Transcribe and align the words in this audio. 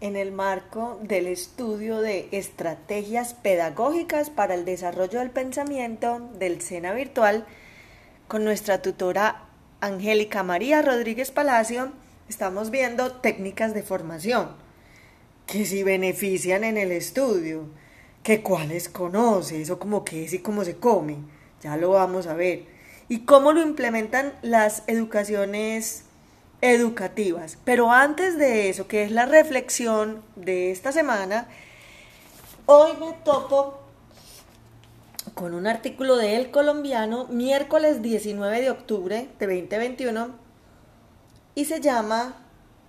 en 0.00 0.16
el 0.16 0.32
marco 0.32 0.98
del 1.02 1.26
estudio 1.26 2.00
de 2.00 2.28
estrategias 2.32 3.34
pedagógicas 3.34 4.30
para 4.30 4.54
el 4.54 4.64
desarrollo 4.64 5.18
del 5.18 5.30
pensamiento 5.30 6.20
del 6.38 6.60
SENA 6.60 6.92
virtual 6.92 7.46
con 8.28 8.44
nuestra 8.44 8.82
tutora 8.82 9.44
Angélica 9.80 10.42
María 10.42 10.82
Rodríguez 10.82 11.30
Palacio. 11.30 11.92
Estamos 12.28 12.70
viendo 12.70 13.12
técnicas 13.12 13.74
de 13.74 13.82
formación 13.82 14.50
que 15.46 15.64
si 15.64 15.82
benefician 15.82 16.62
en 16.62 16.76
el 16.76 16.92
estudio, 16.92 17.68
que 18.22 18.42
cuáles 18.42 18.88
conoce, 18.88 19.62
eso 19.62 19.78
como 19.78 20.04
que 20.04 20.24
es 20.24 20.34
y 20.34 20.40
cómo 20.40 20.64
se 20.64 20.76
come, 20.76 21.16
ya 21.62 21.76
lo 21.76 21.90
vamos 21.90 22.26
a 22.26 22.34
ver, 22.34 22.66
y 23.08 23.20
cómo 23.20 23.52
lo 23.52 23.62
implementan 23.62 24.34
las 24.42 24.82
educaciones 24.86 26.04
educativas. 26.60 27.58
Pero 27.64 27.90
antes 27.90 28.38
de 28.38 28.68
eso, 28.68 28.88
que 28.88 29.04
es 29.04 29.10
la 29.10 29.26
reflexión 29.26 30.22
de 30.36 30.70
esta 30.70 30.92
semana, 30.92 31.48
hoy 32.66 32.92
me 32.98 33.12
topo 33.24 33.78
con 35.34 35.54
un 35.54 35.66
artículo 35.66 36.16
de 36.16 36.36
El 36.36 36.50
Colombiano, 36.50 37.26
miércoles 37.28 38.02
19 38.02 38.60
de 38.60 38.70
octubre 38.70 39.28
de 39.38 39.46
2021, 39.46 40.30
y 41.54 41.64
se 41.66 41.80
llama 41.80 42.36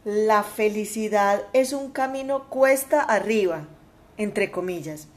La 0.04 0.44
felicidad 0.44 1.44
es 1.54 1.74
un 1.74 1.92
camino 1.92 2.50
cuesta 2.50 3.02
arriba, 3.02 3.68
entre 4.18 4.52
comillas. 4.52 5.08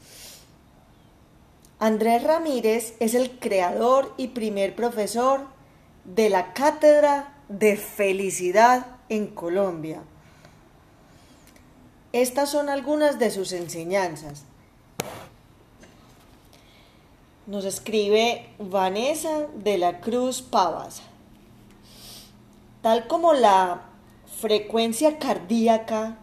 Andrés 1.79 2.23
Ramírez 2.23 2.93
es 2.99 3.13
el 3.13 3.39
creador 3.39 4.13
y 4.15 4.29
primer 4.29 4.75
profesor 4.75 5.41
de 6.05 6.29
la 6.29 6.53
cátedra 6.53 7.33
de 7.59 7.77
felicidad 7.77 8.87
en 9.09 9.27
Colombia. 9.27 10.01
Estas 12.11 12.49
son 12.49 12.67
algunas 12.67 13.19
de 13.19 13.29
sus 13.29 13.51
enseñanzas. 13.51 14.43
Nos 17.45 17.65
escribe 17.65 18.49
Vanessa 18.57 19.47
de 19.55 19.77
la 19.77 19.99
Cruz 19.99 20.41
Pavas. 20.41 21.03
Tal 22.81 23.07
como 23.07 23.33
la 23.33 23.83
frecuencia 24.39 25.19
cardíaca 25.19 26.17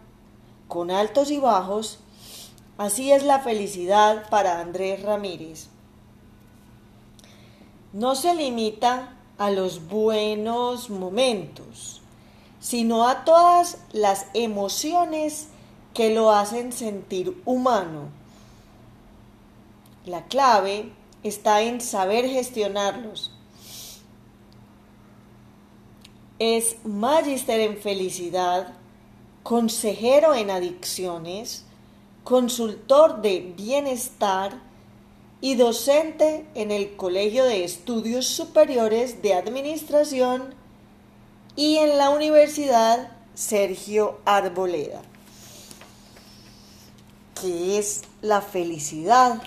con 0.66 0.90
altos 0.90 1.30
y 1.30 1.38
bajos, 1.38 2.00
así 2.76 3.12
es 3.12 3.22
la 3.22 3.38
felicidad 3.38 4.28
para 4.30 4.60
Andrés 4.60 5.02
Ramírez. 5.02 5.68
No 7.92 8.16
se 8.16 8.34
limita 8.34 9.19
a 9.40 9.50
los 9.50 9.88
buenos 9.88 10.90
momentos, 10.90 12.02
sino 12.60 13.08
a 13.08 13.24
todas 13.24 13.78
las 13.90 14.26
emociones 14.34 15.48
que 15.94 16.14
lo 16.14 16.30
hacen 16.30 16.74
sentir 16.74 17.40
humano. 17.46 18.10
La 20.04 20.26
clave 20.26 20.92
está 21.22 21.62
en 21.62 21.80
saber 21.80 22.28
gestionarlos. 22.28 23.32
Es 26.38 26.76
magíster 26.84 27.60
en 27.60 27.78
felicidad, 27.78 28.74
consejero 29.42 30.34
en 30.34 30.50
adicciones, 30.50 31.64
consultor 32.24 33.22
de 33.22 33.54
bienestar, 33.56 34.60
y 35.40 35.54
docente 35.54 36.46
en 36.54 36.70
el 36.70 36.96
Colegio 36.96 37.44
de 37.44 37.64
Estudios 37.64 38.26
Superiores 38.26 39.22
de 39.22 39.34
Administración 39.34 40.54
y 41.56 41.76
en 41.76 41.96
la 41.96 42.10
Universidad 42.10 43.10
Sergio 43.34 44.18
Arboleda. 44.24 45.02
¿Qué 47.40 47.78
es 47.78 48.02
la 48.20 48.42
felicidad? 48.42 49.42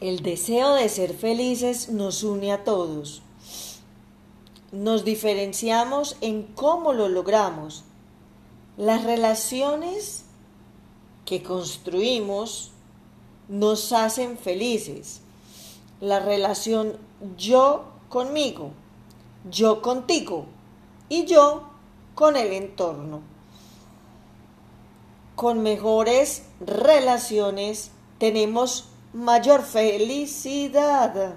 El 0.00 0.22
deseo 0.22 0.74
de 0.74 0.88
ser 0.88 1.14
felices 1.14 1.90
nos 1.90 2.24
une 2.24 2.52
a 2.52 2.64
todos. 2.64 3.22
Nos 4.72 5.04
diferenciamos 5.04 6.16
en 6.20 6.42
cómo 6.42 6.92
lo 6.92 7.08
logramos. 7.08 7.84
Las 8.76 9.04
relaciones 9.04 10.24
que 11.30 11.44
construimos 11.44 12.72
nos 13.48 13.92
hacen 13.92 14.36
felices. 14.36 15.20
La 16.00 16.18
relación 16.18 16.96
yo 17.36 17.84
conmigo, 18.08 18.72
yo 19.48 19.80
contigo 19.80 20.46
y 21.08 21.26
yo 21.26 21.68
con 22.16 22.34
el 22.34 22.52
entorno. 22.52 23.20
Con 25.36 25.62
mejores 25.62 26.46
relaciones 26.58 27.92
tenemos 28.18 28.88
mayor 29.12 29.62
felicidad 29.62 31.36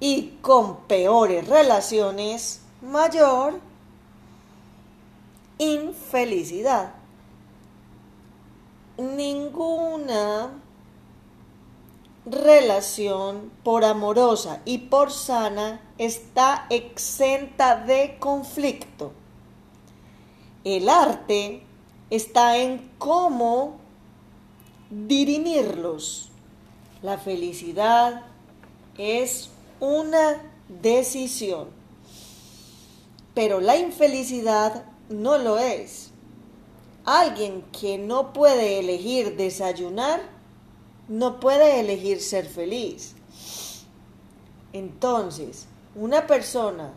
y 0.00 0.38
con 0.40 0.76
peores 0.86 1.46
relaciones 1.46 2.62
mayor 2.80 3.60
infelicidad 5.58 7.03
ninguna 8.98 10.50
relación 12.26 13.50
por 13.62 13.84
amorosa 13.84 14.60
y 14.64 14.78
por 14.78 15.12
sana 15.12 15.80
está 15.98 16.66
exenta 16.70 17.76
de 17.76 18.16
conflicto. 18.18 19.12
El 20.64 20.88
arte 20.88 21.62
está 22.10 22.56
en 22.56 22.90
cómo 22.98 23.76
dirimirlos. 24.90 26.30
La 27.02 27.18
felicidad 27.18 28.22
es 28.96 29.50
una 29.80 30.40
decisión, 30.68 31.68
pero 33.34 33.60
la 33.60 33.76
infelicidad 33.76 34.86
no 35.10 35.36
lo 35.36 35.58
es. 35.58 36.13
Alguien 37.04 37.62
que 37.78 37.98
no 37.98 38.32
puede 38.32 38.78
elegir 38.78 39.36
desayunar, 39.36 40.22
no 41.08 41.38
puede 41.38 41.80
elegir 41.80 42.20
ser 42.20 42.46
feliz. 42.46 43.14
Entonces, 44.72 45.66
una 45.94 46.26
persona 46.26 46.92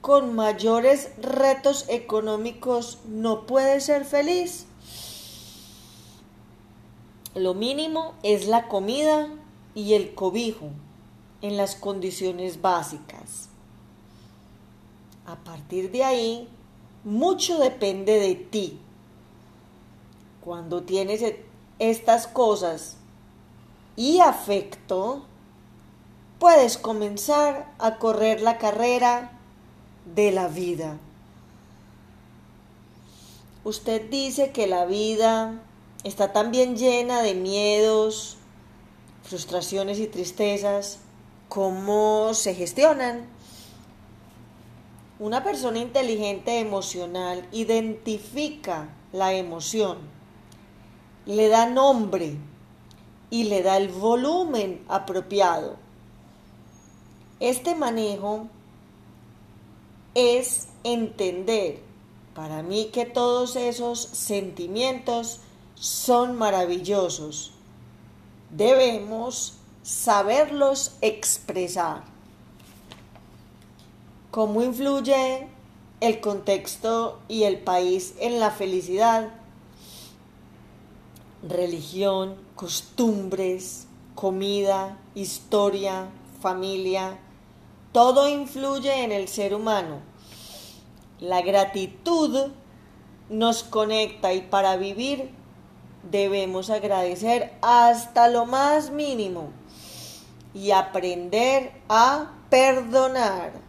con 0.00 0.34
mayores 0.34 1.10
retos 1.20 1.84
económicos 1.88 2.98
no 3.06 3.46
puede 3.46 3.80
ser 3.80 4.04
feliz. 4.04 4.66
Lo 7.34 7.54
mínimo 7.54 8.14
es 8.22 8.48
la 8.48 8.68
comida 8.68 9.28
y 9.74 9.94
el 9.94 10.14
cobijo 10.14 10.70
en 11.42 11.56
las 11.56 11.76
condiciones 11.76 12.62
básicas. 12.62 13.48
A 15.26 15.36
partir 15.36 15.90
de 15.92 16.04
ahí, 16.04 16.48
mucho 17.04 17.58
depende 17.58 18.18
de 18.18 18.34
ti. 18.34 18.78
Cuando 20.40 20.82
tienes 20.82 21.22
e-, 21.22 21.44
estas 21.78 22.26
cosas 22.26 22.96
y 23.96 24.20
afecto, 24.20 25.24
puedes 26.38 26.78
comenzar 26.78 27.72
a 27.78 27.96
correr 27.98 28.40
la 28.40 28.58
carrera 28.58 29.32
de 30.14 30.32
la 30.32 30.48
vida. 30.48 30.98
Usted 33.64 34.08
dice 34.08 34.52
que 34.52 34.66
la 34.66 34.86
vida 34.86 35.60
está 36.04 36.32
también 36.32 36.76
llena 36.76 37.22
de 37.22 37.34
miedos, 37.34 38.36
frustraciones 39.24 39.98
y 39.98 40.06
tristezas. 40.06 41.00
¿Cómo 41.48 42.34
se 42.34 42.54
gestionan? 42.54 43.26
Una 45.20 45.42
persona 45.42 45.80
inteligente 45.80 46.60
emocional 46.60 47.44
identifica 47.50 48.88
la 49.12 49.32
emoción, 49.32 49.98
le 51.26 51.48
da 51.48 51.66
nombre 51.66 52.36
y 53.28 53.44
le 53.44 53.64
da 53.64 53.78
el 53.78 53.88
volumen 53.88 54.84
apropiado. 54.86 55.74
Este 57.40 57.74
manejo 57.74 58.46
es 60.14 60.68
entender 60.84 61.80
para 62.32 62.62
mí 62.62 62.90
que 62.92 63.04
todos 63.04 63.56
esos 63.56 63.98
sentimientos 63.98 65.40
son 65.74 66.36
maravillosos. 66.36 67.50
Debemos 68.50 69.54
saberlos 69.82 70.96
expresar 71.00 72.17
cómo 74.30 74.62
influye 74.62 75.48
el 76.00 76.20
contexto 76.20 77.20
y 77.28 77.44
el 77.44 77.58
país 77.58 78.14
en 78.20 78.40
la 78.40 78.50
felicidad, 78.50 79.30
religión, 81.42 82.36
costumbres, 82.54 83.86
comida, 84.14 84.98
historia, 85.14 86.08
familia, 86.40 87.18
todo 87.92 88.28
influye 88.28 89.02
en 89.02 89.12
el 89.12 89.28
ser 89.28 89.54
humano. 89.54 90.00
La 91.20 91.42
gratitud 91.42 92.50
nos 93.28 93.62
conecta 93.64 94.32
y 94.32 94.42
para 94.42 94.76
vivir 94.76 95.30
debemos 96.10 96.70
agradecer 96.70 97.52
hasta 97.60 98.28
lo 98.28 98.46
más 98.46 98.90
mínimo 98.90 99.50
y 100.54 100.70
aprender 100.70 101.72
a 101.88 102.32
perdonar. 102.50 103.67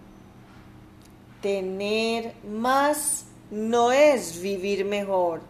Tener 1.42 2.36
más 2.44 3.26
no 3.52 3.92
es 3.92 4.42
vivir 4.42 4.86
mejor. 4.86 5.42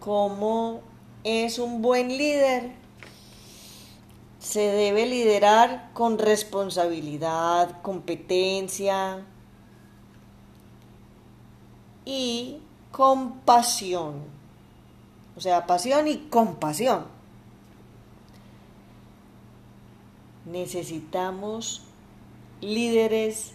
Como 0.00 0.80
es 1.24 1.58
un 1.58 1.82
buen 1.82 2.08
líder, 2.08 2.72
se 4.38 4.60
debe 4.60 5.06
liderar 5.06 5.90
con 5.92 6.18
responsabilidad, 6.18 7.82
competencia 7.82 9.24
y 12.04 12.60
compasión. 12.92 14.22
O 15.36 15.40
sea, 15.40 15.66
pasión 15.66 16.08
y 16.08 16.28
compasión. 16.28 17.04
Necesitamos 20.46 21.82
líderes 22.60 23.52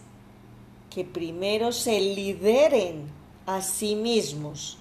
que 0.93 1.05
primero 1.05 1.71
se 1.71 1.99
lideren 1.99 3.09
a 3.45 3.61
sí 3.61 3.95
mismos 3.95 4.77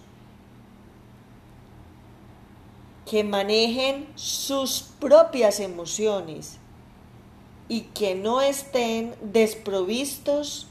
que 3.11 3.25
manejen 3.25 4.07
sus 4.15 4.83
propias 5.01 5.59
emociones 5.59 6.59
y 7.69 7.83
que 7.83 8.15
no 8.15 8.41
estén 8.41 9.15
desprovistos 9.21 10.67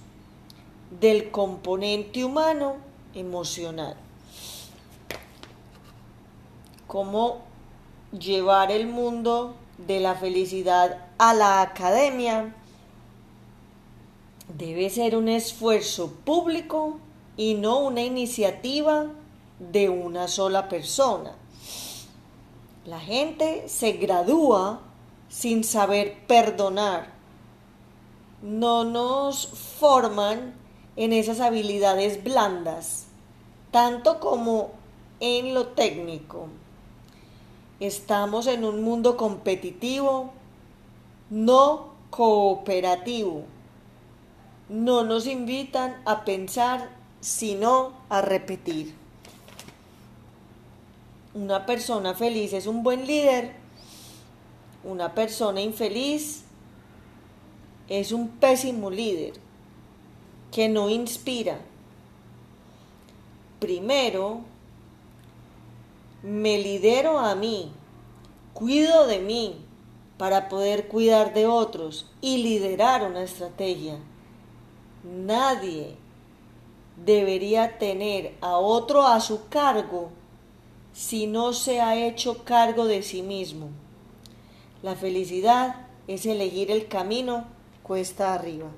del 1.00 1.32
componente 1.32 2.24
humano 2.24 2.78
emocional. 3.14 3.96
Cómo 6.88 7.42
llevar 8.18 8.72
el 8.72 8.88
mundo 8.88 9.56
de 9.78 10.00
la 10.00 10.16
felicidad 10.16 11.08
a 11.18 11.34
la 11.34 11.62
academia 11.62 12.56
debe 14.60 14.90
ser 14.90 15.16
un 15.16 15.30
esfuerzo 15.30 16.12
público 16.26 16.98
y 17.38 17.54
no 17.54 17.80
una 17.80 18.02
iniciativa 18.02 19.08
de 19.58 19.88
una 19.88 20.28
sola 20.28 20.68
persona. 20.68 21.34
La 22.86 23.00
gente 23.00 23.70
se 23.70 23.94
gradúa 23.94 24.82
sin 25.30 25.64
saber 25.64 26.18
perdonar. 26.28 27.14
No 28.42 28.84
nos 28.84 29.48
forman 29.48 30.54
en 30.98 31.14
esas 31.14 31.40
habilidades 31.40 32.22
blandas, 32.22 33.08
tanto 33.72 34.20
como 34.20 34.72
en 35.22 35.54
lo 35.54 35.68
técnico. 35.68 36.48
Estamos 37.80 38.48
en 38.48 38.66
un 38.66 38.84
mundo 38.84 39.16
competitivo, 39.16 40.32
no 41.30 41.94
cooperativo. 42.10 43.46
No 44.70 45.04
nos 45.04 45.26
invitan 45.26 46.00
a 46.06 46.24
pensar, 46.26 46.90
sino 47.22 47.94
a 48.08 48.22
repetir. 48.22 48.94
Una 51.34 51.66
persona 51.66 52.14
feliz 52.14 52.54
es 52.54 52.68
un 52.68 52.84
buen 52.84 53.08
líder. 53.08 53.56
Una 54.84 55.16
persona 55.16 55.60
infeliz 55.62 56.44
es 57.88 58.12
un 58.12 58.30
pésimo 58.30 58.92
líder 58.92 59.34
que 60.52 60.70
no 60.70 60.90
inspira. 60.90 61.60
Primero, 63.60 64.42
me 66.22 66.60
lidero 66.60 67.18
a 67.20 67.34
mí, 67.34 67.72
cuido 68.54 69.08
de 69.08 69.20
mí 69.20 69.66
para 70.18 70.48
poder 70.48 70.88
cuidar 70.88 71.34
de 71.34 71.48
otros 71.48 72.06
y 72.22 72.38
liderar 72.38 73.04
una 73.04 73.24
estrategia. 73.24 73.98
Nadie 75.04 75.96
debería 77.06 77.78
tener 77.78 78.36
a 78.42 78.58
otro 78.58 79.06
a 79.08 79.20
su 79.22 79.48
cargo 79.48 80.10
si 80.94 81.28
no 81.28 81.54
se 81.54 81.80
ha 81.80 81.96
hecho 81.96 82.44
cargo 82.44 82.86
de 82.86 83.04
sí 83.04 83.22
mismo. 83.22 83.70
La 84.82 84.96
felicidad 84.96 85.88
es 86.08 86.26
elegir 86.26 86.72
el 86.72 86.88
camino 86.88 87.46
cuesta 87.84 88.34
arriba. 88.34 88.70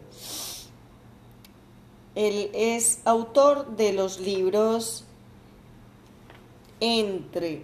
Él 2.15 2.51
es 2.53 2.99
autor 3.05 3.75
de 3.77 3.93
los 3.93 4.19
libros 4.19 5.05
Entre 6.79 7.63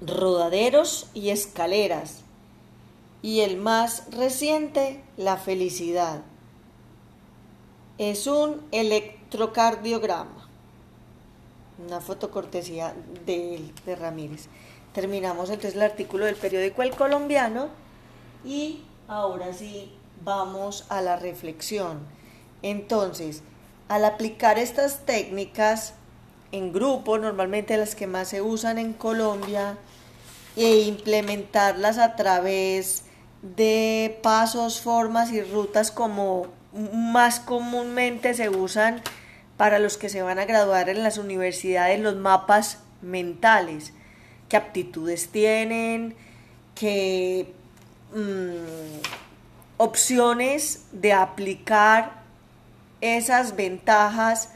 rodaderos 0.00 1.06
y 1.14 1.30
escaleras 1.30 2.20
y 3.22 3.40
el 3.40 3.56
más 3.56 4.10
reciente, 4.10 5.02
La 5.16 5.36
felicidad. 5.38 6.22
Es 7.98 8.26
un 8.26 8.62
electrocardiograma 8.72 10.44
una 11.78 12.00
fotocortesía 12.00 12.94
de, 13.26 13.72
de 13.84 13.96
Ramírez. 13.96 14.46
Terminamos 14.92 15.50
entonces 15.50 15.74
el 15.74 15.82
artículo 15.82 16.26
del 16.26 16.36
periódico 16.36 16.82
El 16.82 16.94
Colombiano 16.94 17.68
y 18.44 18.82
ahora 19.08 19.52
sí 19.52 19.92
vamos 20.24 20.86
a 20.88 21.00
la 21.00 21.16
reflexión. 21.16 21.98
Entonces, 22.62 23.42
al 23.88 24.04
aplicar 24.04 24.58
estas 24.58 25.04
técnicas 25.04 25.94
en 26.52 26.72
grupo, 26.72 27.18
normalmente 27.18 27.76
las 27.76 27.94
que 27.94 28.06
más 28.06 28.28
se 28.28 28.40
usan 28.40 28.78
en 28.78 28.92
Colombia, 28.92 29.76
e 30.56 30.82
implementarlas 30.82 31.98
a 31.98 32.14
través 32.14 33.02
de 33.42 34.20
pasos, 34.22 34.80
formas 34.80 35.32
y 35.32 35.42
rutas 35.42 35.90
como 35.90 36.46
más 36.74 37.40
comúnmente 37.40 38.34
se 38.34 38.48
usan 38.48 39.02
para 39.56 39.78
los 39.78 39.96
que 39.96 40.08
se 40.08 40.22
van 40.22 40.38
a 40.38 40.44
graduar 40.44 40.88
en 40.88 41.02
las 41.02 41.18
universidades 41.18 42.00
los 42.00 42.16
mapas 42.16 42.78
mentales, 43.02 43.92
qué 44.48 44.56
aptitudes 44.56 45.28
tienen, 45.28 46.16
qué 46.74 47.52
mm, 48.12 48.98
opciones 49.76 50.86
de 50.92 51.12
aplicar 51.12 52.24
esas 53.00 53.54
ventajas 53.54 54.50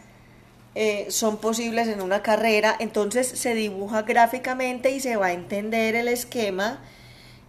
eh, 0.75 1.07
son 1.11 1.39
posibles 1.39 1.89
en 1.89 2.01
una 2.03 2.23
carrera, 2.23 2.75
entonces 2.79 3.27
se 3.29 3.55
dibuja 3.55 4.03
gráficamente 4.03 4.91
y 4.91 5.01
se 5.01 5.17
va 5.17 5.27
a 5.27 5.33
entender 5.33 5.95
el 5.95 6.09
esquema 6.09 6.81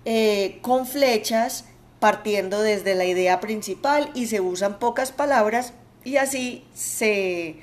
eh, 0.06 0.60
con 0.62 0.86
flechas 0.88 1.66
partiendo 2.00 2.62
desde 2.62 2.96
la 2.96 3.06
idea 3.06 3.40
principal 3.40 4.10
y 4.14 4.28
se 4.28 4.40
usan 4.40 4.80
pocas 4.80 5.12
palabras 5.12 5.74
y 6.04 6.18
así 6.18 6.66
se 6.74 7.58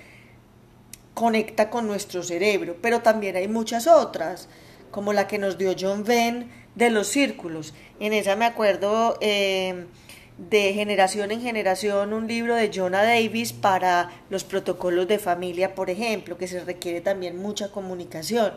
conecta 1.14 1.70
con 1.70 1.86
nuestro 1.86 2.22
cerebro. 2.22 2.76
Pero 2.82 3.00
también 3.00 3.36
hay 3.36 3.48
muchas 3.48 3.86
otras, 3.86 4.48
como 4.90 5.12
la 5.12 5.26
que 5.26 5.38
nos 5.38 5.56
dio 5.58 5.74
John 5.78 6.04
Venn 6.04 6.50
de 6.74 6.90
los 6.90 7.08
círculos. 7.08 7.72
En 7.98 8.12
esa 8.12 8.36
me 8.36 8.44
acuerdo 8.44 9.16
eh, 9.22 9.86
de 10.36 10.74
generación 10.74 11.30
en 11.30 11.40
generación 11.40 12.12
un 12.12 12.26
libro 12.26 12.54
de 12.54 12.70
Jonah 12.72 13.02
Davis 13.02 13.54
para 13.54 14.10
los 14.28 14.44
protocolos 14.44 15.08
de 15.08 15.18
familia, 15.18 15.74
por 15.74 15.88
ejemplo, 15.88 16.36
que 16.36 16.46
se 16.46 16.60
requiere 16.60 17.00
también 17.00 17.40
mucha 17.40 17.72
comunicación. 17.72 18.52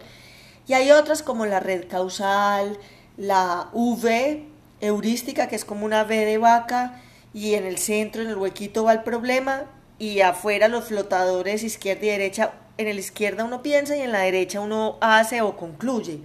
Y 0.67 0.73
hay 0.73 0.91
otras 0.91 1.23
como 1.23 1.45
la 1.45 1.61
red 1.61 1.87
causal, 1.87 2.77
la 3.15 3.69
V 3.71 4.48
heurística, 4.81 5.47
que 5.47 5.55
es 5.55 5.65
como 5.65 5.85
una 5.85 6.03
V 6.03 6.25
de 6.25 6.37
vaca, 6.37 7.01
y 7.33 7.53
en 7.53 7.65
el 7.65 7.77
centro, 7.77 8.21
en 8.21 8.29
el 8.29 8.37
huequito 8.37 8.83
va 8.83 8.93
el 8.93 9.03
problema 9.03 9.65
y 9.99 10.21
afuera 10.21 10.67
los 10.67 10.85
flotadores 10.85 11.63
izquierda 11.63 12.05
y 12.05 12.09
derecha. 12.09 12.53
En 12.77 12.85
la 12.85 12.93
izquierda 12.93 13.43
uno 13.43 13.61
piensa 13.61 13.95
y 13.97 14.01
en 14.01 14.11
la 14.11 14.19
derecha 14.19 14.61
uno 14.61 14.97
hace 15.01 15.41
o 15.41 15.57
concluye. 15.57 16.21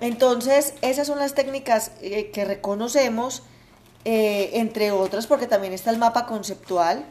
Entonces, 0.00 0.74
esas 0.80 1.06
son 1.06 1.18
las 1.18 1.34
técnicas 1.34 1.92
eh, 2.00 2.30
que 2.30 2.46
reconocemos, 2.46 3.42
eh, 4.06 4.52
entre 4.54 4.92
otras, 4.92 5.26
porque 5.26 5.46
también 5.46 5.74
está 5.74 5.90
el 5.90 5.98
mapa 5.98 6.24
conceptual 6.24 7.04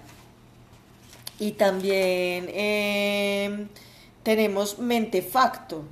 y 1.39 1.51
también 1.51 2.49
eh, 2.49 3.67
tenemos 4.23 4.79
mentefacto, 4.79 5.83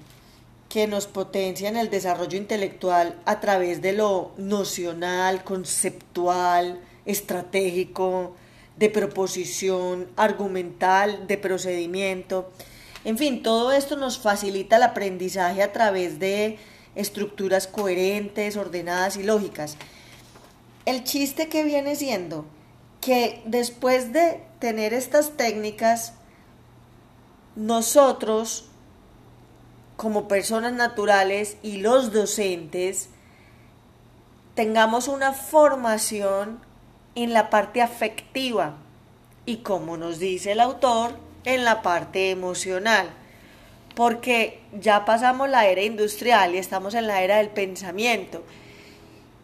que 0.77 0.86
nos 0.86 1.07
potencia 1.07 1.69
en 1.69 1.75
el 1.75 1.89
desarrollo 1.89 2.38
intelectual 2.38 3.19
a 3.25 3.39
través 3.39 3.81
de 3.81 3.93
lo 3.93 4.34
nocional, 4.38 5.43
conceptual, 5.43 6.79
estratégico, 7.03 8.36
de 8.75 8.91
proposición, 8.91 10.05
argumental, 10.15 11.25
de 11.25 11.39
procedimiento. 11.39 12.51
En 13.05 13.17
fin, 13.17 13.41
todo 13.41 13.72
esto 13.72 13.96
nos 13.96 14.19
facilita 14.19 14.75
el 14.75 14.84
aprendizaje 14.84 15.63
a 15.63 15.74
través 15.74 16.19
de 16.19 16.60
estructuras 16.93 17.65
coherentes, 17.65 18.55
ordenadas 18.55 19.17
y 19.17 19.24
lógicas. 19.24 19.77
El 20.86 21.03
chiste 21.05 21.50
que 21.50 21.63
viene 21.63 21.96
siendo 21.96 22.46
que 23.01 23.41
después 23.46 24.13
de 24.13 24.43
tener 24.60 24.93
estas 24.93 25.38
técnicas, 25.38 26.13
nosotros 27.55 28.66
como 29.98 30.27
personas 30.27 30.74
naturales 30.74 31.58
y 31.63 31.77
los 31.77 32.13
docentes 32.13 33.10
tengamos 34.54 35.08
una 35.08 35.34
formación 35.34 36.60
en 37.16 37.34
la 37.34 37.50
parte 37.50 37.82
afectiva 37.82 38.77
y 39.46 39.58
como 39.58 39.98
nos 39.98 40.20
dice 40.20 40.51
el 40.51 40.60
autor, 40.60 41.18
en 41.46 41.63
la 41.63 41.82
parte 41.82 42.30
emocional. 42.30 43.10
Porque 43.96 44.62
ya 44.80 45.06
pasamos 45.06 45.50
la 45.50 45.66
era 45.66 45.82
industrial 45.82 46.54
y 46.54 46.60
estamos 46.60 46.94
en 46.94 47.08
la 47.08 47.24
era 47.24 47.38
del 47.38 47.50
pensamiento. 47.50 48.44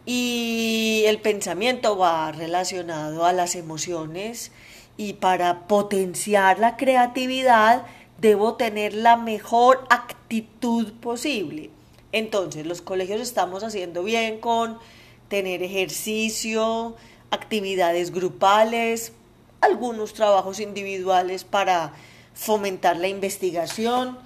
Y 0.06 1.04
el 1.08 1.20
pensamiento 1.20 1.98
va 1.98 2.32
relacionado 2.32 3.26
a 3.26 3.34
las 3.34 3.56
emociones 3.56 4.52
y 4.98 5.14
para 5.14 5.62
potenciar 5.68 6.60
la 6.60 6.76
creatividad 6.76 7.86
debo 8.20 8.56
tener 8.56 8.94
la 8.94 9.16
mejor 9.16 9.86
actitud 10.34 10.94
posible. 10.94 11.70
Entonces, 12.12 12.66
los 12.66 12.82
colegios 12.82 13.22
estamos 13.22 13.63
haciendo 13.63 14.04
bien 14.04 14.40
con 14.40 14.80
tener 15.28 15.62
ejercicio, 15.62 16.96
actividades 17.30 18.12
grupales, 18.12 19.13
algunos 19.62 20.13
trabajos 20.13 20.60
individuales 20.60 21.44
para 21.44 21.94
fomentar 22.34 22.98
la 22.98 23.08
investigación, 23.08 24.18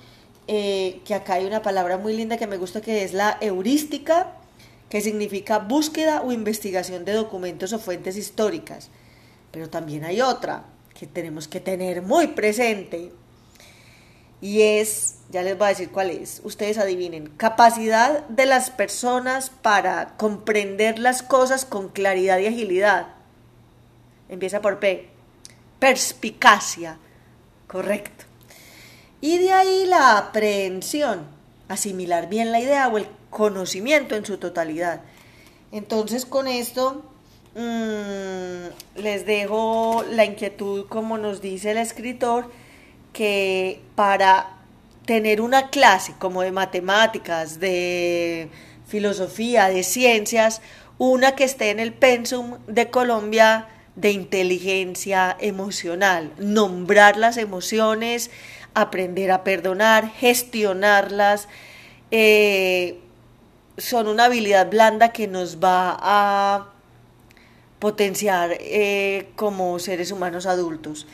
eh, 0.48 1.02
que 1.06 1.14
acá 1.14 1.34
hay 1.34 1.46
una 1.46 1.62
palabra 1.62 1.98
muy 1.98 2.16
linda 2.16 2.38
que 2.38 2.48
me 2.48 2.58
gusta 2.58 2.82
que 2.82 3.04
es 3.04 3.14
la 3.14 3.38
heurística, 3.42 4.34
que 4.90 5.02
significa 5.02 5.60
búsqueda 5.60 6.22
o 6.22 6.32
investigación 6.32 7.04
de 7.04 7.14
documentos 7.14 7.74
o 7.74 7.80
fuentes 7.80 8.16
históricas. 8.16 8.90
Pero 9.52 9.70
también 9.70 10.06
hay 10.06 10.22
otra 10.22 10.64
que 10.98 11.06
tenemos 11.06 11.50
que 11.50 11.60
tener 11.60 12.02
muy 12.02 12.28
presente 12.28 13.12
y 14.40 14.62
es, 14.62 15.16
ya 15.30 15.42
les 15.42 15.58
voy 15.58 15.66
a 15.66 15.70
decir 15.70 15.90
cuál 15.90 16.12
es, 16.12 16.42
ustedes 16.44 16.78
adivinen, 16.78 17.28
capacidad 17.38 18.28
de 18.28 18.46
las 18.46 18.70
personas 18.70 19.50
para 19.50 20.16
comprender 20.18 21.00
las 21.00 21.24
cosas 21.24 21.66
con 21.66 21.90
claridad 21.90 22.38
y 22.38 22.48
agilidad. 22.48 23.08
Empieza 24.30 24.62
por 24.62 24.80
P. 24.80 25.10
Perspicacia. 25.80 26.98
Correcto. 27.68 28.26
Y 29.22 29.40
de 29.40 29.52
ahí 29.52 29.86
la 29.86 30.18
aprehensión, 30.18 31.26
asimilar 31.68 32.30
bien 32.30 32.52
la 32.52 32.60
idea 32.60 32.88
o 32.88 32.98
el 32.98 33.08
conocimiento 33.30 34.16
en 34.16 34.26
su 34.26 34.38
totalidad. 34.38 35.02
Entonces 35.72 36.26
con 36.26 36.48
esto 36.48 37.04
mm, 37.56 39.00
les 39.02 39.26
dejo 39.26 40.04
la 40.12 40.26
inquietud, 40.26 40.86
como 40.88 41.18
nos 41.18 41.42
dice 41.42 41.72
el 41.72 41.78
escritor, 41.78 42.50
que 43.14 43.82
para 43.96 44.58
tener 45.06 45.42
una 45.42 45.70
clase 45.70 46.14
como 46.20 46.42
de 46.42 46.52
matemáticas, 46.52 47.60
de 47.60 48.50
filosofía, 48.86 49.70
de 49.70 49.84
ciencias, 49.84 50.62
una 50.98 51.36
que 51.36 51.44
esté 51.44 51.70
en 51.70 51.80
el 51.80 51.94
pensum 51.94 52.58
de 52.68 52.90
Colombia 52.90 53.68
de 53.96 54.12
inteligencia 54.12 55.36
emocional, 55.40 56.32
nombrar 56.38 57.18
las 57.18 57.38
emociones, 57.38 58.30
aprender 58.74 59.32
a 59.32 59.44
perdonar, 59.44 60.12
gestionarlas, 60.12 61.48
eh, 62.12 63.00
son 63.78 64.08
una 64.08 64.26
habilidad 64.26 64.70
blanda 64.70 65.12
que 65.12 65.28
nos 65.28 65.58
va 65.58 65.98
a 66.00 66.70
potenciar 67.80 68.58
eh, 68.60 69.30
como 69.36 69.80
seres 69.80 70.12
humanos 70.12 70.46
adultos. 70.46 71.08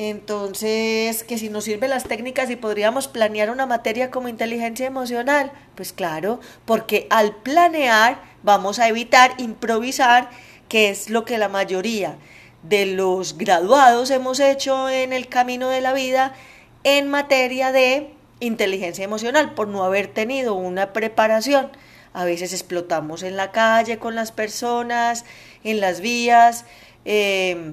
Entonces, 0.00 1.24
que 1.24 1.38
si 1.38 1.48
nos 1.48 1.64
sirven 1.64 1.90
las 1.90 2.04
técnicas 2.04 2.48
y 2.50 2.54
podríamos 2.54 3.08
planear 3.08 3.50
una 3.50 3.66
materia 3.66 4.12
como 4.12 4.28
inteligencia 4.28 4.86
emocional, 4.86 5.50
pues 5.74 5.92
claro, 5.92 6.38
porque 6.64 7.08
al 7.10 7.34
planear 7.34 8.22
vamos 8.44 8.78
a 8.78 8.86
evitar 8.86 9.32
improvisar, 9.38 10.30
que 10.68 10.88
es 10.88 11.10
lo 11.10 11.24
que 11.24 11.36
la 11.36 11.48
mayoría 11.48 12.16
de 12.62 12.86
los 12.86 13.36
graduados 13.36 14.12
hemos 14.12 14.38
hecho 14.38 14.88
en 14.88 15.12
el 15.12 15.26
camino 15.26 15.68
de 15.68 15.80
la 15.80 15.92
vida 15.92 16.32
en 16.84 17.08
materia 17.08 17.72
de 17.72 18.14
inteligencia 18.38 19.02
emocional, 19.02 19.54
por 19.54 19.66
no 19.66 19.82
haber 19.82 20.06
tenido 20.06 20.54
una 20.54 20.92
preparación. 20.92 21.72
A 22.12 22.24
veces 22.24 22.52
explotamos 22.52 23.24
en 23.24 23.36
la 23.36 23.50
calle 23.50 23.98
con 23.98 24.14
las 24.14 24.30
personas, 24.30 25.24
en 25.64 25.80
las 25.80 26.00
vías. 26.00 26.66
Eh, 27.04 27.72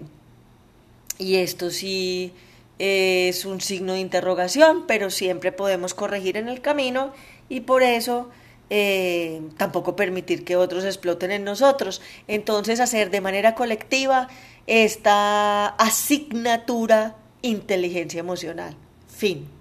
y 1.17 1.35
esto 1.35 1.69
sí 1.71 2.33
es 2.79 3.45
un 3.45 3.61
signo 3.61 3.93
de 3.93 3.99
interrogación, 3.99 4.85
pero 4.87 5.09
siempre 5.09 5.51
podemos 5.51 5.93
corregir 5.93 6.37
en 6.37 6.49
el 6.49 6.61
camino 6.61 7.13
y 7.47 7.61
por 7.61 7.83
eso 7.83 8.29
eh, 8.69 9.41
tampoco 9.57 9.95
permitir 9.95 10.43
que 10.43 10.55
otros 10.55 10.83
exploten 10.83 11.31
en 11.31 11.43
nosotros. 11.43 12.01
Entonces 12.27 12.79
hacer 12.79 13.11
de 13.11 13.21
manera 13.21 13.55
colectiva 13.55 14.27
esta 14.67 15.67
asignatura 15.67 17.15
inteligencia 17.41 18.19
emocional. 18.19 18.75
Fin. 19.07 19.54